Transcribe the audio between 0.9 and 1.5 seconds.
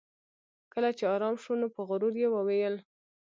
چې ارام